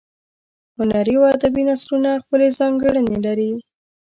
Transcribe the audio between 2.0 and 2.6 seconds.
خپلې